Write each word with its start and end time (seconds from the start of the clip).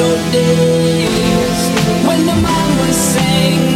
old 0.00 0.32
days. 0.32 1.60
When 2.06 2.26
the 2.26 2.34
mama 2.34 2.92
sang 2.92 3.75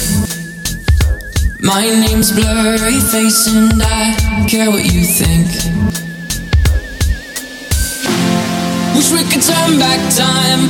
My 1.63 1.85
name's 1.85 2.31
Blurry 2.31 2.99
Face 3.13 3.45
and 3.45 3.83
I 3.85 4.17
care 4.49 4.71
what 4.71 4.83
you 4.83 5.05
think. 5.05 5.45
Wish 8.97 9.11
we 9.13 9.21
could 9.29 9.45
turn 9.45 9.77
back 9.77 10.01
time 10.09 10.65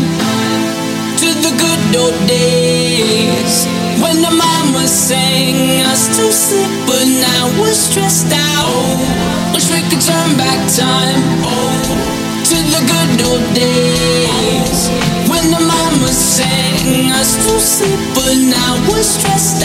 to 1.15 1.27
the 1.31 1.55
good 1.55 1.95
old 1.95 2.27
days 2.27 3.63
when 4.03 4.19
the 4.19 4.35
mama 4.35 4.83
sang 4.85 5.79
us 5.87 6.11
to 6.19 6.27
sleep, 6.27 6.67
but 6.85 7.07
now 7.07 7.47
we're 7.61 7.71
stressed 7.71 8.27
out. 8.35 9.55
Wish 9.55 9.71
we 9.71 9.79
could 9.87 10.03
turn 10.03 10.35
back 10.35 10.59
time 10.75 11.23
to 12.51 12.57
the 12.67 12.81
good 12.91 13.31
old 13.31 13.55
days 13.55 14.89
when 15.31 15.51
the 15.55 15.63
mama 15.63 16.11
sang 16.11 17.11
us 17.15 17.39
to 17.47 17.59
sleep, 17.61 17.99
but 18.13 18.35
now 18.35 18.75
we're 18.91 19.03
stressed 19.03 19.60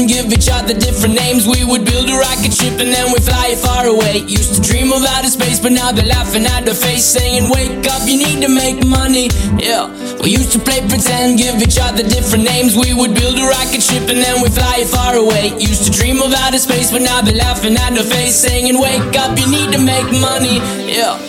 give 0.00 0.32
each 0.32 0.48
other 0.48 0.72
different 0.72 1.14
names. 1.14 1.44
We 1.46 1.64
would 1.64 1.84
build 1.84 2.08
a 2.08 2.16
rocket 2.16 2.52
ship 2.52 2.80
and 2.80 2.88
then 2.88 3.12
we 3.12 3.20
fly 3.20 3.52
it 3.52 3.60
far 3.60 3.84
away. 3.84 4.24
Used 4.24 4.56
to 4.56 4.60
dream 4.64 4.92
of 4.92 5.04
outer 5.04 5.28
space, 5.28 5.60
but 5.60 5.72
now 5.72 5.92
they're 5.92 6.08
laughing 6.08 6.46
at 6.46 6.64
the 6.64 6.74
face, 6.74 7.04
saying, 7.04 7.50
Wake 7.52 7.84
up, 7.92 8.00
you 8.08 8.16
need 8.16 8.40
to 8.40 8.48
make 8.48 8.80
money. 8.86 9.28
Yeah, 9.60 9.92
we 10.24 10.32
used 10.32 10.52
to 10.52 10.58
play 10.58 10.80
pretend, 10.88 11.36
give 11.36 11.60
each 11.60 11.76
other 11.78 12.02
different 12.02 12.44
names. 12.44 12.72
We 12.76 12.94
would 12.96 13.12
build 13.12 13.36
a 13.36 13.44
rocket 13.44 13.82
ship 13.84 14.08
and 14.08 14.16
then 14.16 14.40
we 14.40 14.48
fly 14.48 14.80
it 14.80 14.88
far 14.88 15.14
away. 15.14 15.52
Used 15.60 15.84
to 15.84 15.92
dream 15.92 16.24
of 16.24 16.32
outer 16.32 16.58
space, 16.58 16.90
but 16.90 17.02
now 17.02 17.20
they're 17.20 17.36
laughing 17.36 17.76
at 17.76 17.92
the 17.92 18.02
face, 18.02 18.36
saying, 18.36 18.72
Wake 18.80 19.12
up, 19.20 19.36
you 19.36 19.44
need 19.44 19.76
to 19.76 19.80
make 19.82 20.08
money. 20.16 20.56
Yeah. 20.88 21.20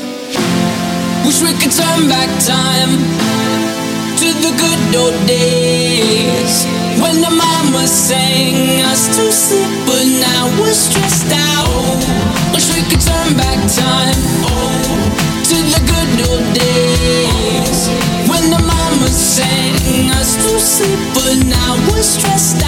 Wish 1.27 1.43
we 1.43 1.51
could 1.59 1.75
turn 1.75 2.07
back 2.07 2.31
time 2.39 2.95
to 4.23 4.27
the 4.39 4.51
good 4.55 4.81
old 4.95 5.19
days 5.27 5.62
when 7.13 7.21
the 7.21 7.29
mama 7.29 7.85
sang 7.85 8.81
us 8.89 9.15
to 9.15 9.31
sleep, 9.31 9.69
but 9.85 10.03
now 10.19 10.49
we're 10.59 10.73
stressed 10.73 11.31
out. 11.31 12.01
Wish 12.53 12.73
we 12.73 12.81
could 12.89 13.01
turn 13.01 13.37
back 13.37 13.59
time 13.69 14.17
oh, 14.49 14.81
to 15.45 15.57
the 15.73 15.81
good 15.85 16.29
old 16.29 16.47
days 16.57 17.87
when 18.27 18.49
the 18.49 18.61
mama 18.65 19.07
sang 19.09 20.09
us 20.17 20.35
to 20.41 20.59
sleep, 20.59 20.99
but 21.13 21.45
now 21.45 21.75
we're 21.91 22.01
stressed 22.01 22.62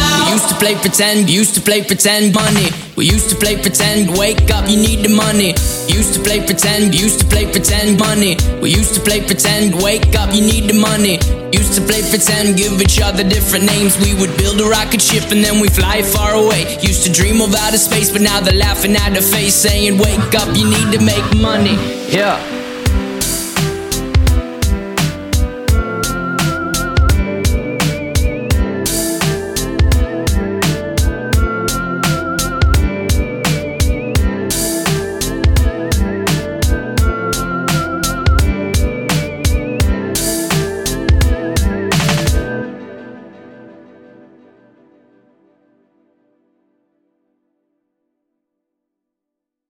play 0.65 0.81
pretend, 0.81 1.29
used 1.29 1.53
to 1.53 1.61
play 1.61 1.83
pretend 1.83 2.33
money. 2.33 2.69
We 2.95 3.05
used 3.05 3.29
to 3.29 3.35
play 3.35 3.55
pretend, 3.55 4.17
wake 4.17 4.49
up, 4.49 4.67
you 4.67 4.77
need 4.77 5.05
the 5.05 5.13
money. 5.13 5.53
Used 5.85 6.15
to 6.15 6.19
play 6.25 6.43
pretend, 6.43 6.95
used 6.95 7.19
to 7.19 7.25
play 7.27 7.45
pretend 7.45 7.99
money. 7.99 8.35
We 8.63 8.71
used 8.71 8.95
to 8.95 8.99
play 8.99 9.21
pretend, 9.21 9.75
wake 9.83 10.15
up, 10.17 10.33
you 10.33 10.41
need 10.41 10.65
the 10.65 10.73
money. 10.73 11.21
Used 11.53 11.75
to 11.77 11.81
play 11.85 12.01
pretend, 12.09 12.57
give 12.57 12.81
each 12.81 12.99
other 12.99 13.23
different 13.23 13.65
names. 13.65 13.93
We 14.01 14.15
would 14.15 14.35
build 14.37 14.59
a 14.59 14.65
rocket 14.65 15.03
ship 15.03 15.29
and 15.29 15.45
then 15.45 15.61
we 15.61 15.69
fly 15.69 16.01
far 16.01 16.33
away. 16.33 16.65
Used 16.81 17.05
to 17.05 17.11
dream 17.11 17.41
of 17.41 17.53
outer 17.53 17.77
space, 17.77 18.09
but 18.09 18.21
now 18.21 18.39
they're 18.41 18.57
laughing 18.57 18.95
at 18.95 19.13
the 19.13 19.21
face, 19.21 19.53
saying, 19.53 19.99
Wake 19.99 20.33
up, 20.33 20.49
you 20.57 20.65
need 20.65 20.89
to 20.97 20.99
make 21.05 21.27
money. 21.37 21.77
Yeah. 22.09 22.41